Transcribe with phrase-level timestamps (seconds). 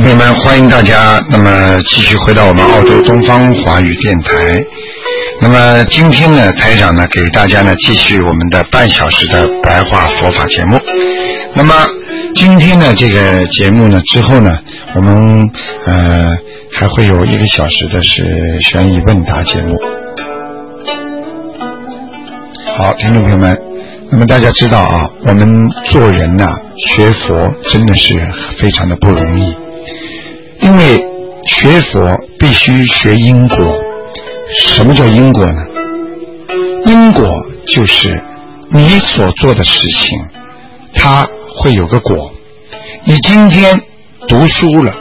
[0.00, 1.20] 朋友们，欢迎大家。
[1.28, 4.30] 那么继续回到我们澳洲东方华语电台。
[5.40, 10.78] 那么今天呢，台长呢给大家呢继续我们的半小时的白话佛法节目。
[11.54, 11.74] 那么
[12.34, 14.56] 今天呢这个节目呢之后呢，
[14.94, 15.50] 我们
[15.86, 16.24] 呃
[16.72, 18.24] 还会有一个小时的是
[18.70, 19.74] 悬疑问答节目。
[22.76, 23.58] 好，听众朋友们，
[24.10, 28.14] 那么大家知道啊，我们做人呐、学佛真的是
[28.60, 29.56] 非常的不容易，
[30.68, 30.98] 因为
[31.46, 33.56] 学佛必须学因果。
[34.60, 35.62] 什么叫因果呢？
[36.84, 37.24] 因果
[37.68, 38.22] 就是
[38.70, 40.18] 你所做的事情，
[40.94, 42.30] 它会有个果。
[43.04, 43.80] 你今天
[44.28, 44.94] 读书了，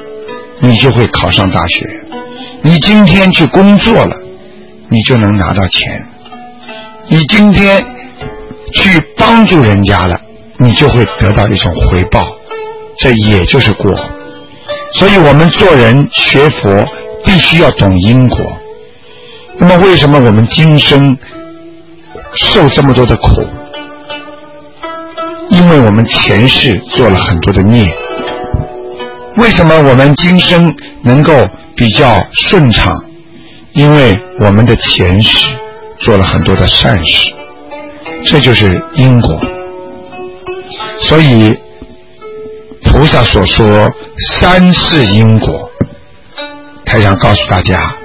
[0.61, 1.85] 你就会考上大学；
[2.61, 4.15] 你今天去工作了，
[4.87, 6.07] 你就能拿到钱。
[7.09, 7.85] 你今天
[8.73, 10.17] 去帮助人家了，
[10.59, 12.25] 你就会得到一种回报，
[12.99, 13.91] 这也就是果。
[14.93, 16.85] 所以我们做人学佛
[17.25, 18.37] 必须要懂因果。
[19.59, 21.17] 那么为什么我们今生
[22.33, 23.45] 受这么多的苦？
[25.49, 27.85] 因为我们前世做了很多的孽。
[29.37, 31.33] 为什么我们今生能够
[31.75, 32.93] 比较顺畅？
[33.73, 35.49] 因为我们的前世。
[35.99, 37.33] 做了很多的善事，
[38.27, 39.35] 这就是因果。
[41.01, 41.57] 所以
[42.97, 43.87] 菩萨所说
[44.25, 45.69] 三世因果，
[46.83, 47.95] 台上告诉大家：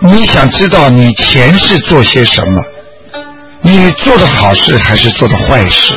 [0.00, 2.60] 你想知道你前世做些什么，
[3.62, 5.92] 你做的好事还是做的坏事，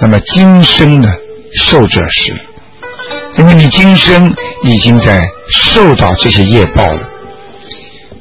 [0.00, 1.08] 那么今生呢，
[1.64, 2.32] 受者是，
[3.38, 4.32] 因为你今生
[4.62, 7.00] 已经在受到这些业报了。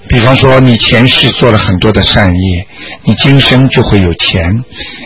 [0.10, 2.68] 比方说，你前世做了很多的善业，
[3.04, 4.64] 你今生就会有钱，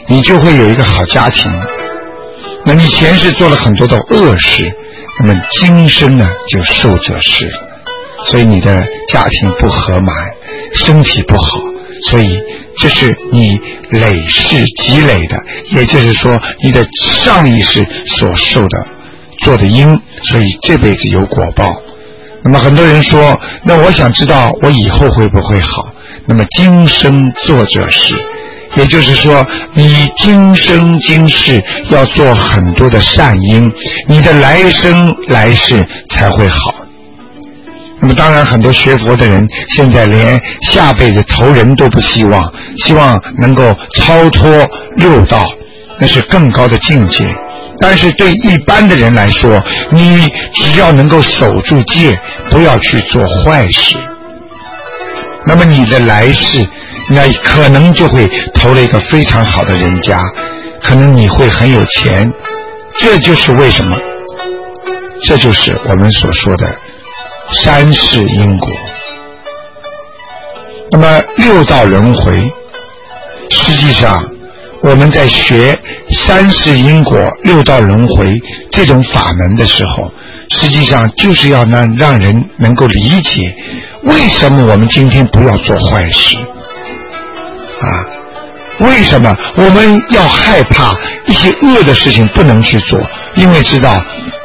[0.07, 1.51] 你就会有一个好家庭。
[2.67, 4.69] 那你前世做了很多的恶事，
[5.21, 7.49] 那么今生呢就受者是，
[8.25, 10.13] 所以你的家庭不和满，
[10.73, 11.61] 身体不好，
[12.09, 12.37] 所以
[12.77, 13.57] 这是你
[13.89, 15.37] 累世积累的，
[15.77, 18.85] 也就是说你的上一世所受的
[19.45, 21.73] 做的因，所以这辈子有果报。
[22.43, 25.87] 那么很多人说，那我想知道我以后会不会好？
[26.25, 28.13] 那么今生做者是，
[28.77, 29.45] 也就是说，
[29.75, 33.69] 你今生今世要做很多的善因，
[34.07, 36.73] 你的来生来世才会好。
[37.99, 42.43] 那么当然，很多学佛的人现在连下辈子投人都不希望，
[42.85, 44.47] 希望能够超脱
[44.95, 45.43] 六道，
[45.99, 47.25] 那是更高的境界。
[47.79, 49.59] 但是对一般的人来说，
[49.91, 52.11] 你只要能够守住戒，
[52.51, 53.95] 不要去做坏事，
[55.47, 56.59] 那么你的来世，
[57.09, 60.19] 那可能就会投了一个非常好的人家，
[60.83, 62.29] 可能你会很有钱，
[62.97, 63.95] 这就是为什么，
[65.23, 66.67] 这就是我们所说的
[67.53, 68.69] 三世因果。
[70.91, 72.43] 那么六道轮回，
[73.49, 74.23] 实际上
[74.81, 75.77] 我们在学。
[76.09, 78.25] 三世因果、六道轮回
[78.71, 80.09] 这种法门的时候，
[80.51, 83.41] 实际上就是要让让人能够理解，
[84.03, 86.37] 为什么我们今天不要做坏事
[87.81, 88.05] 啊？
[88.79, 90.95] 为什么我们要害怕
[91.27, 92.99] 一些恶的事情不能去做？
[93.35, 93.95] 因为知道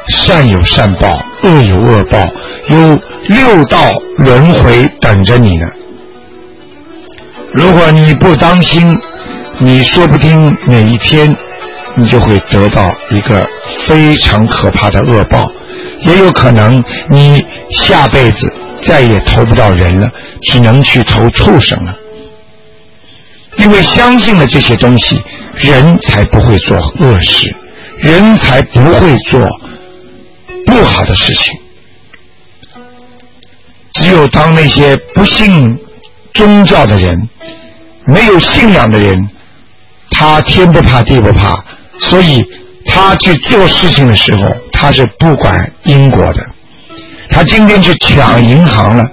[0.09, 1.13] 善有善报，
[1.43, 2.19] 恶有恶报，
[2.69, 3.77] 有六道
[4.17, 5.67] 轮回等着你呢。
[7.53, 8.95] 如果你不当心，
[9.59, 11.35] 你说不定哪一天。
[11.95, 13.47] 你就会得到一个
[13.87, 15.47] 非常可怕的恶报，
[15.99, 17.39] 也有可能你
[17.69, 18.51] 下辈子
[18.87, 20.09] 再也投不到人了，
[20.41, 21.93] 只能去投畜生了。
[23.63, 25.17] 因为相信了这些东西，
[25.55, 27.47] 人才不会做恶事，
[27.99, 29.39] 人才不会做
[30.65, 31.53] 不好的事情。
[33.93, 35.77] 只有当那些不信
[36.33, 37.17] 宗教的人、
[38.05, 39.29] 没有信仰的人，
[40.11, 41.63] 他天不怕地不怕。
[41.99, 42.43] 所以，
[42.87, 46.45] 他去做事情的时候，他是不管因果的。
[47.29, 49.05] 他今天去抢银行了，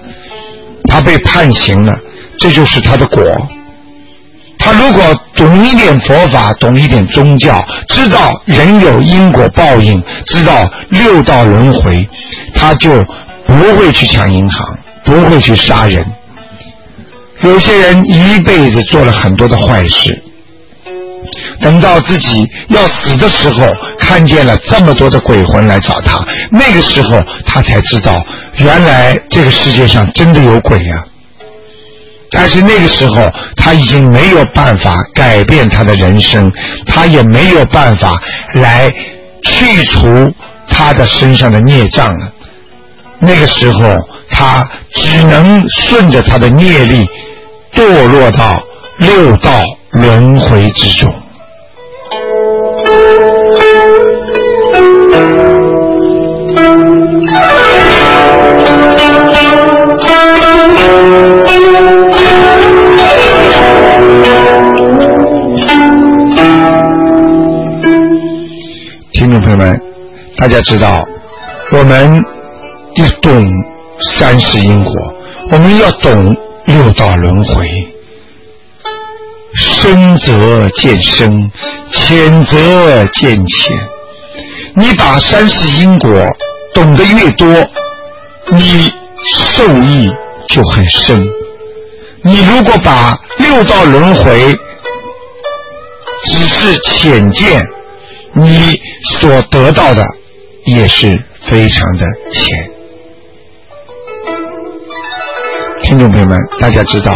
[0.89, 1.97] 他被判刑了，
[2.37, 3.23] 这就是他的果。
[4.63, 5.03] 他如果
[5.35, 12.07] 懂一点佛法，懂一点宗教，知道人有因果报应，知道六道轮回，
[12.53, 13.03] 他就
[13.47, 14.63] 不会去抢银行，
[15.03, 16.05] 不会去杀人。
[17.41, 20.23] 有些人一辈子做了很多的坏事，
[21.59, 23.67] 等到自己要死的时候，
[23.99, 28.23] 看见了这么多的鬼魂来找他，那个时候他才知道，
[28.59, 31.03] 原来这个世界上真的有鬼呀。
[32.31, 36.51] 但是那个时候他已经没有办法改变他的人生，
[36.87, 38.19] 他也没有办法
[38.53, 38.89] 来
[39.43, 40.33] 去除
[40.69, 42.31] 他的身上的孽障了。
[43.19, 43.97] 那个时候
[44.29, 47.07] 他只能顺着他的业力。
[47.73, 48.61] 堕落到
[48.99, 49.61] 六道
[49.91, 51.09] 轮回之中。
[70.41, 71.07] 大家知道，
[71.71, 72.19] 我们
[72.95, 73.45] 要懂
[74.17, 74.93] 三世因果，
[75.51, 76.35] 我们要懂。
[76.65, 77.67] 六道轮回，
[79.55, 81.51] 深则见深，
[81.91, 83.75] 浅则见浅。
[84.75, 86.09] 你把三世因果
[86.73, 87.47] 懂得越多，
[88.51, 88.89] 你
[89.35, 90.09] 受益
[90.49, 91.27] 就很深。
[92.23, 94.55] 你如果把六道轮回
[96.27, 97.61] 只是浅见，
[98.33, 98.79] 你
[99.19, 100.05] 所得到的
[100.65, 101.19] 也是
[101.49, 102.71] 非常的浅。
[105.83, 107.15] 听众朋友们，大家知道，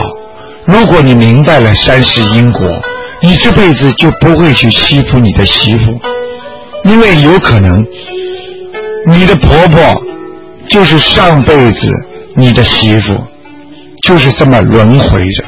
[0.66, 2.68] 如果你明白了三世因果，
[3.22, 6.00] 你这辈子就不会去欺负你的媳妇，
[6.84, 7.86] 因为有可能
[9.08, 9.80] 你的婆婆
[10.70, 11.90] 就是上辈子
[12.36, 13.16] 你的媳妇，
[14.08, 15.46] 就是这么轮回着。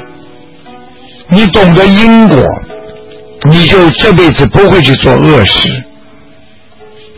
[1.30, 2.42] 你懂得因果，
[3.50, 5.70] 你就这辈子不会去做恶事。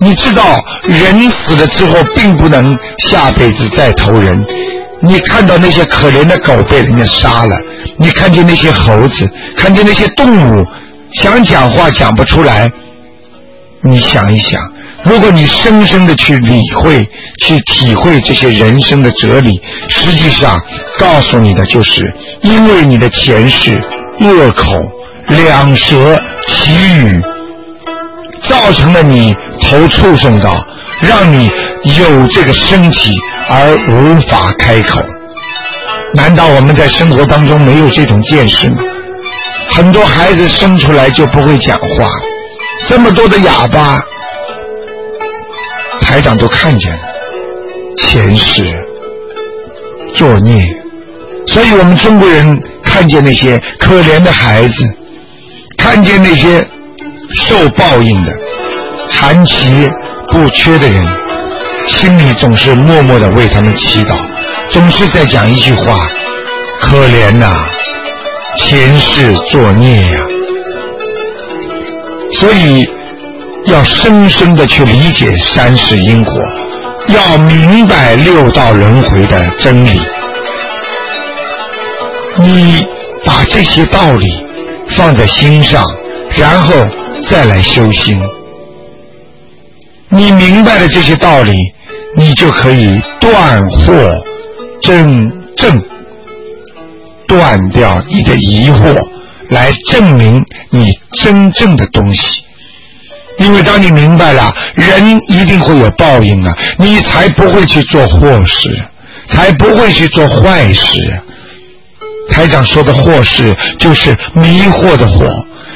[0.01, 4.43] 你知道，人死了之后，并不能下辈子再投人。
[5.01, 7.55] 你看到那些可怜的狗被人家杀了，
[7.97, 10.65] 你看见那些猴子，看见那些动物，
[11.13, 12.69] 想讲话讲不出来。
[13.81, 14.61] 你想一想，
[15.05, 17.07] 如果你深深的去理会、
[17.45, 20.59] 去体会这些人生的哲理，实际上
[20.97, 23.81] 告诉你的就是，因为你的前世
[24.19, 24.75] 恶口、
[25.29, 27.21] 两舌、绮语，
[28.49, 30.53] 造成了你投畜生道，
[31.01, 31.47] 让你
[31.97, 33.17] 有这个身体。
[33.51, 35.01] 而无法开口，
[36.13, 38.77] 难道我们在生活当中没有这种见识吗？
[39.71, 42.07] 很多孩子生出来就不会讲话，
[42.87, 43.99] 这么多的哑巴，
[45.99, 46.99] 台长都看见了，
[47.97, 48.63] 前世
[50.15, 50.63] 作孽，
[51.47, 54.73] 所以我们中国人看见那些可怜的孩子，
[55.75, 56.63] 看见那些
[57.33, 58.31] 受报应的、
[59.11, 59.89] 残疾
[60.31, 61.05] 不缺的人。
[61.87, 64.15] 心里总是默默的为他们祈祷，
[64.69, 65.97] 总是在讲一句话：
[66.81, 67.51] 可怜呐，
[68.57, 70.17] 前世作孽呀。
[72.39, 72.85] 所以
[73.65, 76.33] 要深深的去理解三世因果，
[77.07, 79.99] 要明白六道轮回的真理。
[82.37, 82.85] 你
[83.25, 84.27] 把这些道理
[84.95, 85.83] 放在心上，
[86.35, 86.73] 然后
[87.29, 88.21] 再来修心。
[90.09, 91.53] 你明白了这些道理。
[92.15, 94.11] 你就可以断惑
[94.81, 95.79] 真正，
[97.27, 98.99] 断掉你的疑惑，
[99.49, 102.41] 来证明你真正的东西。
[103.37, 108.67] 因为当你明白了，人一定会有报应啊，你才不会去做祸事，
[109.29, 110.97] 才不会去做坏事。
[112.31, 115.27] 台长说的祸事，就是迷惑的惑。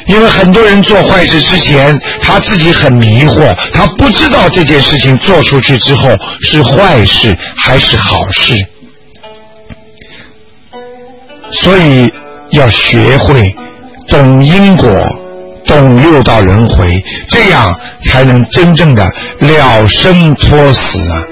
[0.08, 6.10] 因为很多人做坏事之前，他自己很迷惑，他不知道这件事情做出去之后
[6.42, 8.56] 是坏事还是好事，
[11.62, 12.12] 所以
[12.52, 13.54] 要学会
[14.10, 14.90] 懂因果，
[15.66, 17.74] 懂六道轮回，这样
[18.06, 21.24] 才能真正的了生脱死啊！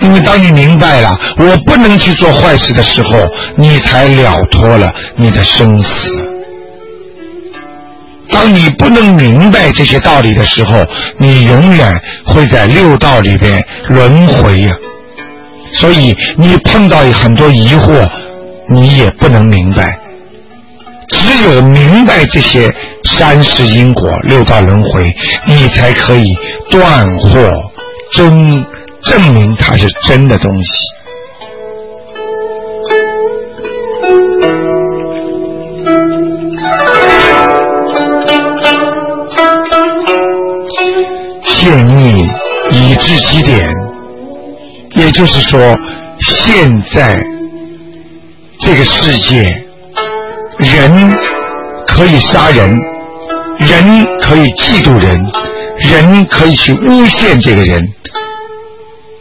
[0.00, 6.19] 因为当你明白了我不能去做坏事的时候，你才了脱了你的生死。
[8.32, 10.84] 当你不能明白这些道理的时候，
[11.18, 11.92] 你永远
[12.24, 14.72] 会在六道里边轮回呀。
[15.74, 18.08] 所以你碰到很多疑惑，
[18.68, 19.98] 你也不能明白。
[21.08, 22.72] 只有明白这些
[23.04, 25.12] 三世因果、六道轮回，
[25.46, 26.36] 你才可以
[26.70, 27.50] 断惑
[28.12, 28.64] 真，
[29.02, 30.72] 证明它是真的东西。
[41.60, 42.26] 陷溺
[42.70, 43.62] 以至极点，
[44.92, 45.60] 也就是说，
[46.20, 47.22] 现在
[48.60, 49.42] 这个世界，
[50.56, 51.18] 人
[51.86, 52.74] 可以杀人，
[53.58, 55.22] 人可以嫉妒人，
[55.80, 57.86] 人可以去诬陷这个人，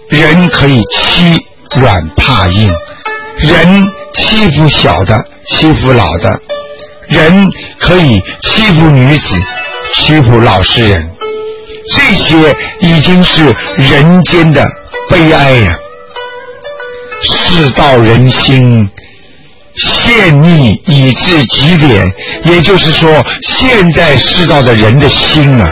[0.09, 1.35] 人可以欺
[1.75, 2.71] 软怕硬，
[3.39, 6.39] 人欺负小的，欺负老的，
[7.09, 7.45] 人
[7.81, 9.35] 可以欺负女子，
[9.95, 11.18] 欺负老实人。
[11.91, 12.35] 这些
[12.81, 13.45] 已经是
[13.77, 14.67] 人间的
[15.09, 15.75] 悲哀呀！
[17.23, 18.87] 世道人心
[19.75, 22.11] 陷溺以至极点，
[22.45, 23.09] 也就是说，
[23.47, 25.69] 现在世道的人的心啊，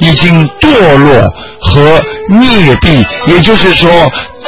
[0.00, 1.28] 已经堕落
[1.60, 3.90] 和溺毙，也就是说，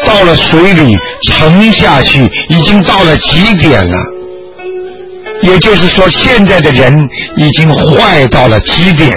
[0.04, 3.98] 到了水里沉下去，已经到了极点了。
[5.42, 9.10] 也就是说，现在的人已经坏到了极点。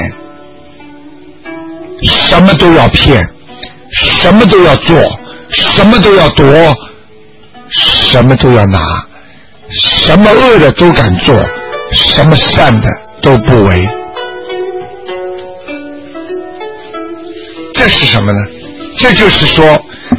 [2.03, 3.27] 什么都要骗，
[3.91, 4.97] 什么都要做，
[5.51, 6.47] 什么都要夺，
[7.69, 8.79] 什么都要拿，
[9.79, 11.35] 什么恶的都敢做，
[11.91, 12.87] 什么善的
[13.21, 13.87] 都不为。
[17.73, 18.39] 这是什么呢？
[18.97, 19.65] 这就是说，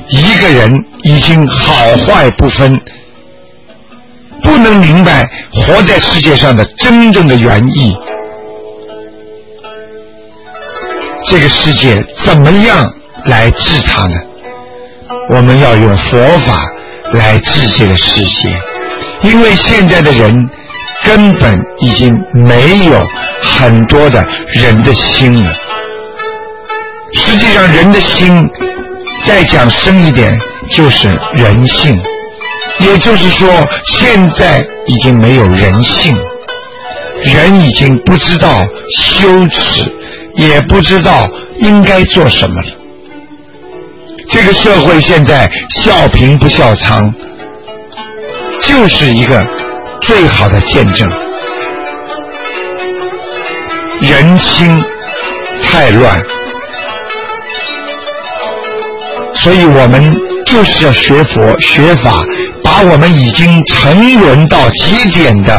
[0.08, 1.74] 一个人已经好
[2.06, 2.78] 坏不分，
[4.42, 7.94] 不能明白活在世界上的真正的原意。
[11.30, 12.92] 这个世界怎么样
[13.26, 14.16] 来治它呢？
[15.30, 16.60] 我们要用佛法
[17.12, 18.48] 来治这个世界，
[19.22, 20.34] 因为现在的人
[21.04, 23.06] 根本已经没有
[23.44, 25.54] 很多的人的心了。
[27.14, 28.44] 实际上，人的心
[29.24, 30.36] 再讲深一点，
[30.72, 31.96] 就是人性。
[32.80, 33.48] 也就是说，
[33.86, 36.12] 现在已经没有人性，
[37.22, 38.64] 人已经不知道
[38.98, 39.99] 羞耻。
[40.40, 41.28] 也不知道
[41.58, 42.72] 应该做什么了。
[44.30, 47.12] 这个社会现在笑贫不笑娼，
[48.62, 49.46] 就是一个
[50.02, 51.08] 最好的见证。
[54.00, 54.74] 人心
[55.62, 56.18] 太乱，
[59.36, 60.16] 所以我们
[60.46, 62.22] 就是要学佛学法，
[62.64, 65.58] 把我们已经沉沦到极点的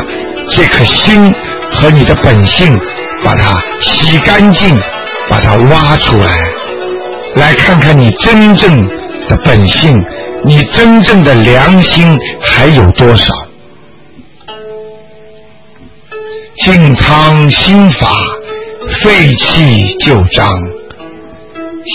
[0.49, 1.31] 这颗心
[1.75, 2.79] 和你的本性。
[3.23, 4.77] 把它洗干净，
[5.29, 6.35] 把它挖出来，
[7.35, 8.87] 来看看你真正
[9.27, 10.03] 的本性，
[10.43, 13.33] 你真正的良心还有多少？
[16.63, 18.11] 净仓心法，
[19.01, 20.51] 废弃旧章。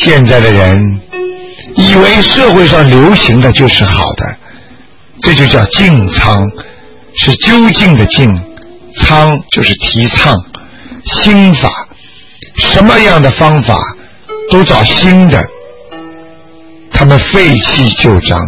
[0.00, 0.80] 现在的人
[1.76, 4.36] 以为社会上流行的就是好的，
[5.22, 6.42] 这就叫净仓，
[7.14, 8.28] 是究竟的净，
[9.00, 10.34] 仓就是提倡。
[11.12, 11.70] 新法，
[12.56, 13.76] 什么样的方法
[14.50, 15.42] 都找新的。
[16.92, 18.38] 他们废弃旧章，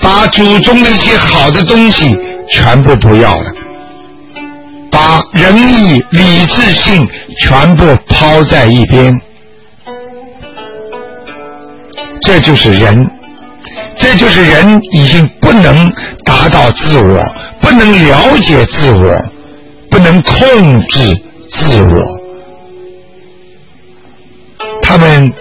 [0.00, 2.16] 把祖宗的一些好的东西
[2.50, 3.52] 全部不要了，
[4.90, 7.06] 把仁义礼智信
[7.40, 9.18] 全部抛在一边。
[12.22, 13.08] 这就是人，
[13.98, 15.90] 这就是人已经不能
[16.24, 17.24] 达到自我，
[17.60, 19.24] 不能了解自我，
[19.90, 21.22] 不能控制。
[21.58, 22.02] 自我，
[24.82, 25.32] 他们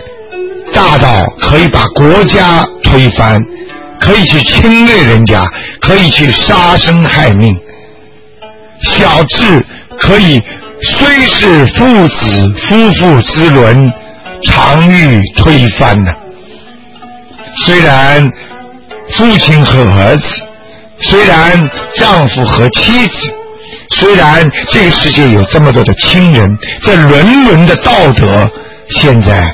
[0.73, 3.43] 大到可以把国家推翻，
[3.99, 5.45] 可以去侵略人家，
[5.81, 7.53] 可以去杀生害命；
[8.83, 9.65] 小智
[9.97, 10.41] 可以
[10.97, 13.91] 虽是父子夫妇之伦，
[14.43, 16.11] 常欲推翻呢。
[17.65, 18.31] 虽然
[19.15, 20.23] 父亲和儿子，
[21.01, 23.44] 虽然丈夫和妻子。
[23.91, 28.49] 虽然这个世界有这么多的亲人，这伦伦的道德
[28.89, 29.45] 现在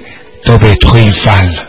[0.46, 1.64] 都被推翻了。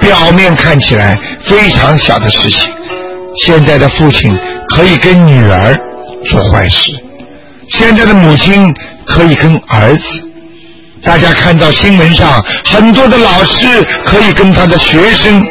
[0.00, 1.18] 表面看起来
[1.48, 2.72] 非常小的事情，
[3.44, 4.36] 现在的父亲
[4.68, 5.74] 可以跟女儿
[6.30, 6.90] 做坏事，
[7.70, 8.72] 现在的母亲
[9.06, 10.02] 可以跟儿子。
[11.04, 13.66] 大家看到新闻上很多的老师
[14.04, 15.44] 可以跟他的学生，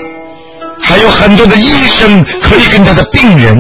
[0.81, 3.58] 还有很多的医生可以跟他的病人。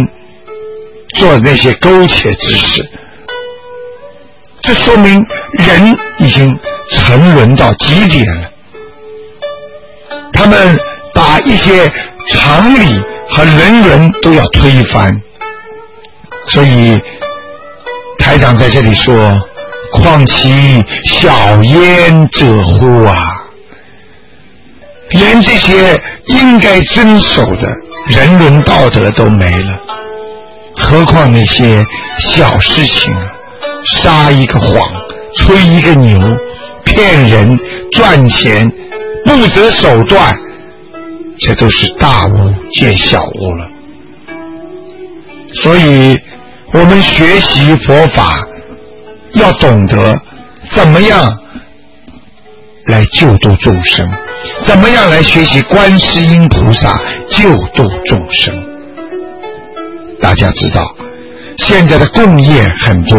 [1.17, 2.89] 做那些苟且之事，
[4.61, 5.23] 这说明
[5.57, 6.49] 人已经
[6.93, 8.49] 沉沦到极点了。
[10.33, 10.79] 他们
[11.13, 11.87] 把一些
[12.29, 12.99] 常理
[13.29, 15.21] 和人伦都要推翻，
[16.47, 16.97] 所以
[18.17, 19.37] 台长在这里说
[19.93, 23.17] ：“况其小焉者乎啊！”
[25.11, 27.69] 连这些应该遵守的
[28.09, 29.90] 人伦道德都没了。
[30.81, 31.85] 何况那些
[32.19, 33.13] 小事情，
[33.87, 34.75] 撒一个谎，
[35.37, 36.19] 吹一个牛，
[36.83, 37.57] 骗人、
[37.93, 38.69] 赚钱、
[39.25, 40.33] 不择手段，
[41.39, 43.67] 这都是大巫见小巫了。
[45.63, 46.19] 所以，
[46.73, 48.45] 我们学习佛法
[49.33, 50.19] 要懂得
[50.75, 51.37] 怎么样
[52.85, 54.09] 来救度众生，
[54.65, 58.70] 怎么样来学习观世音菩萨救度众生。
[60.31, 60.81] 大家知道，
[61.57, 63.17] 现在的共业很多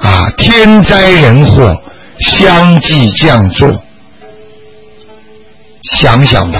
[0.00, 1.76] 啊，天灾人祸
[2.20, 3.70] 相继降作，
[5.82, 6.58] 想想吧，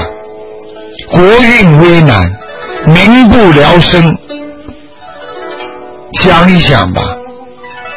[1.10, 2.30] 国运危难，
[2.88, 4.14] 民不聊生。
[6.20, 7.00] 想一想吧，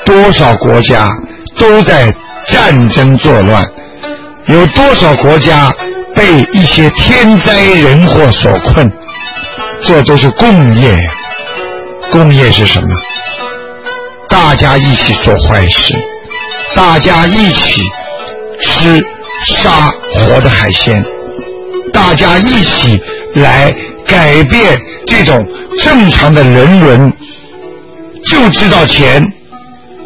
[0.05, 1.09] 多少国家
[1.57, 2.15] 都在
[2.47, 3.61] 战争作乱，
[4.47, 5.69] 有多少国家
[6.15, 8.89] 被一些天灾人祸所困？
[9.83, 10.97] 这都是共业。
[12.11, 12.87] 共业是什么？
[14.29, 15.93] 大家一起做坏事，
[16.75, 17.81] 大家一起
[18.61, 18.99] 吃
[19.43, 21.03] 杀活的海鲜，
[21.93, 22.99] 大家一起
[23.35, 23.73] 来
[24.07, 25.45] 改变这种
[25.79, 27.11] 正常的人伦。
[28.25, 29.23] 就知道钱，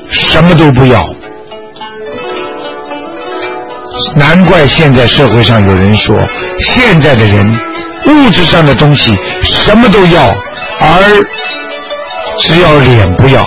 [0.10, 1.02] 什么都不要。
[4.16, 6.18] 难怪现在社会上有人说，
[6.60, 7.46] 现在的人
[8.08, 10.30] 物质上的东西什么都要，
[10.80, 11.24] 而
[12.40, 13.46] 只要脸不要。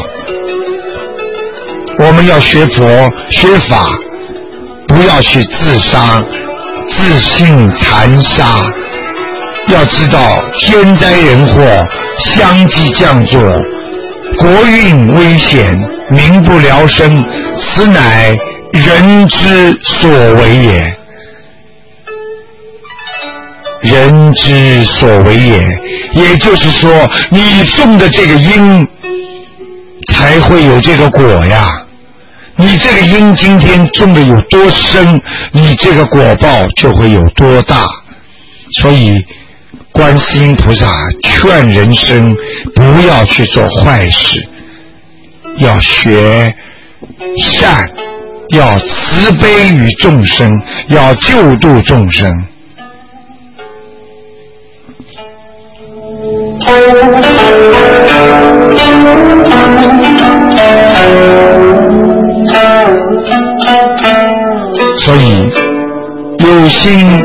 [1.98, 3.86] 我们要学佛学法，
[4.86, 6.22] 不要去自杀、
[6.96, 8.44] 自信残杀。
[9.68, 11.62] 要知道天灾人祸
[12.24, 13.40] 相继降作。
[14.38, 15.76] 国运危险，
[16.10, 17.24] 民不聊生，
[17.74, 18.36] 此乃
[18.72, 20.82] 人之所为也。
[23.86, 25.66] 人之所为也，
[26.14, 26.90] 也就是说，
[27.30, 28.86] 你种的这个因，
[30.08, 31.72] 才会有这个果呀。
[32.56, 35.20] 你这个因今天种的有多深，
[35.52, 37.86] 你这个果报就会有多大。
[38.72, 39.16] 所以。
[39.92, 42.36] 观世音菩萨劝人生
[42.74, 44.46] 不要去做坏事，
[45.56, 46.54] 要学
[47.38, 47.88] 善，
[48.50, 50.52] 要慈悲于众生，
[50.90, 52.30] 要救度众生。
[64.98, 65.48] 所以
[66.38, 67.22] 有心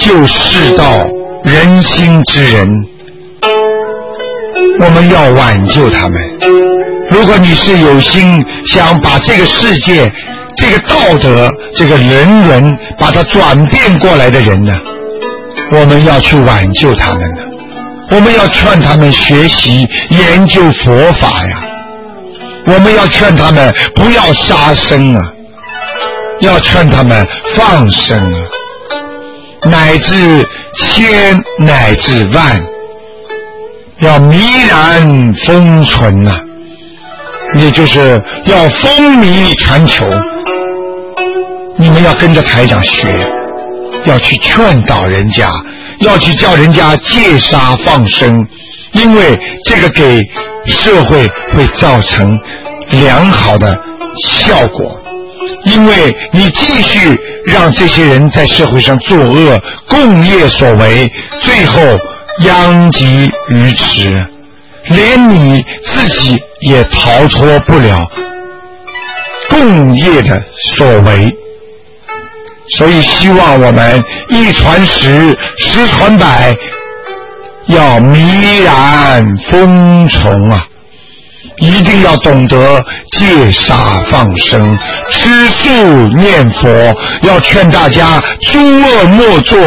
[0.00, 1.06] 就世道。
[1.44, 2.68] 人心之人，
[4.80, 6.20] 我们要挽救他们。
[7.10, 10.12] 如果你是有心想把这个世界、
[10.56, 14.74] 这个道德、这个人人把它转变过来的人呢，
[15.72, 17.57] 我们要去挽救他们呢。
[18.10, 21.62] 我们要劝他们学习研究佛法呀。
[22.66, 25.32] 我们要劝他们不要杀生啊，
[26.40, 30.46] 要劝他们放生啊，乃至。
[30.80, 32.62] 千乃至万，
[34.00, 34.38] 要弥
[34.70, 36.30] 然封存呐，
[37.56, 40.06] 也就是要风靡全球。
[41.76, 43.08] 你们要跟着台长学，
[44.06, 45.50] 要去劝导人家，
[46.00, 48.46] 要去叫人家戒杀放生，
[48.92, 50.20] 因为这个给
[50.66, 52.30] 社会会造成
[52.90, 53.78] 良好的
[54.26, 55.00] 效果。
[55.64, 55.94] 因为
[56.32, 57.14] 你继续
[57.46, 59.58] 让这些人在社会上作恶，
[59.88, 61.10] 共业所为，
[61.42, 61.80] 最后
[62.44, 64.10] 殃及鱼池，
[64.88, 68.06] 连你自己也逃脱不了
[69.50, 70.42] 共业的
[70.76, 71.34] 所为。
[72.76, 76.54] 所以，希望我们一传十，十传百，
[77.66, 80.60] 要弥然风从啊！
[81.60, 84.78] 一定要懂得戒杀放生、
[85.10, 85.68] 吃素
[86.14, 89.58] 念佛，要劝大家诸恶莫作，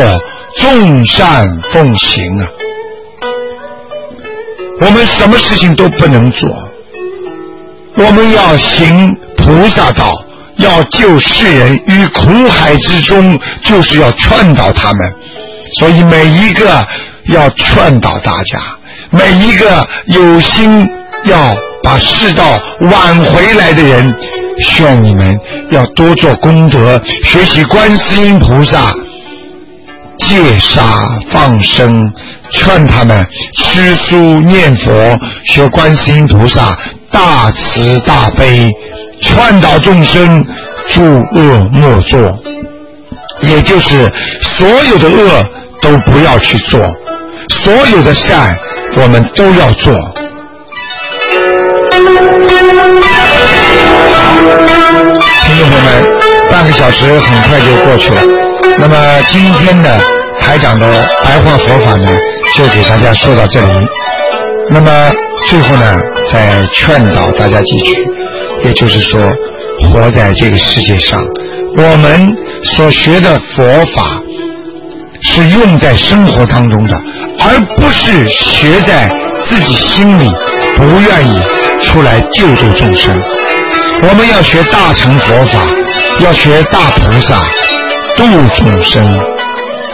[0.59, 2.47] 众善奉行啊！
[4.79, 6.49] 我们什么事情都不能做，
[7.97, 10.13] 我们要行菩萨道，
[10.61, 15.13] 要救世人于苦海之中，就是要劝导他们。
[15.79, 16.81] 所以每一个
[17.25, 18.59] 要劝导大家，
[19.11, 20.87] 每一个有心
[21.25, 21.53] 要。
[21.83, 24.15] 把世道挽回来的人，
[24.63, 25.35] 劝你们
[25.71, 28.93] 要多做功德，学习观世音菩萨
[30.19, 30.83] 戒杀
[31.33, 32.07] 放生，
[32.51, 33.25] 劝他们
[33.57, 36.77] 吃素念佛，学观世音菩萨
[37.11, 38.69] 大慈大悲，
[39.21, 40.43] 劝导众生
[40.89, 42.37] 诸恶莫作，
[43.41, 44.11] 也就是
[44.57, 45.43] 所有的恶
[45.81, 46.79] 都不要去做，
[47.63, 48.55] 所有的善
[48.97, 49.93] 我们都要做。
[55.45, 56.17] 听众朋友们，
[56.49, 58.21] 半个小时很快就过去了。
[58.77, 58.95] 那么
[59.27, 59.99] 今天的
[60.39, 62.07] 台长的白话佛法呢，
[62.55, 63.67] 就给大家说到这里。
[64.69, 65.11] 那么
[65.49, 65.95] 最后呢，
[66.31, 67.93] 再劝导大家几句，
[68.63, 69.19] 也就是说，
[69.81, 71.21] 活在这个世界上，
[71.77, 73.63] 我们所学的佛
[73.95, 74.21] 法
[75.21, 76.95] 是用在生活当中的，
[77.39, 79.09] 而不是学在
[79.49, 80.31] 自己心里，
[80.77, 81.41] 不愿意
[81.83, 83.19] 出来救助众生。
[84.03, 85.59] 我们要学大乘佛法，
[86.19, 87.43] 要学大菩萨，
[88.15, 88.25] 度
[88.55, 89.19] 众生，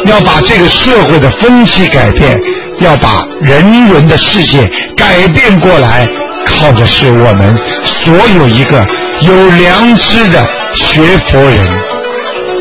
[0.05, 2.38] 要把这个社会的风气改变，
[2.79, 6.05] 要把人伦的世界改变过来，
[6.45, 8.85] 靠的是我们所有一个
[9.21, 11.67] 有良知的学佛人。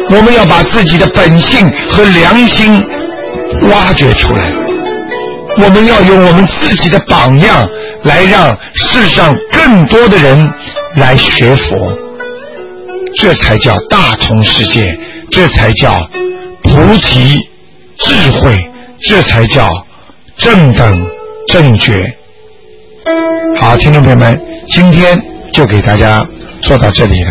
[0.09, 2.81] 我们要把自己的本性和良心
[3.69, 4.53] 挖掘出来，
[5.59, 7.69] 我们要用我们自己的榜样
[8.05, 10.49] 来让世上更多的人
[10.95, 11.93] 来学佛，
[13.19, 14.87] 这才叫大同世界，
[15.31, 15.99] 这才叫
[16.63, 17.37] 菩提
[17.99, 18.55] 智慧，
[19.01, 19.69] 这才叫
[20.39, 21.07] 正等
[21.49, 21.93] 正觉。
[23.59, 25.21] 好，听众朋友们，今天
[25.53, 26.27] 就给大家
[26.63, 27.31] 做到这里了。